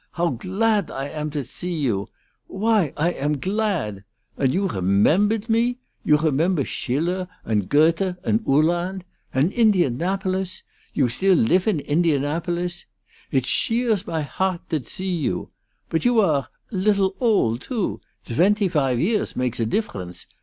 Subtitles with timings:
[0.13, 2.07] How gladt I am to zee you!
[2.47, 4.01] Why, I am gladt!
[4.35, 5.77] And you rememberdt me?
[6.03, 9.03] You remember Schiller, and Goethe, and Uhland?
[9.31, 10.63] And Indianapolis?
[10.95, 12.87] You still lif in Indianapolis?
[13.29, 15.51] It sheers my hardt to zee you.
[15.87, 18.01] But you are lidtle oldt, too?
[18.25, 20.25] Tventy five years makes a difference.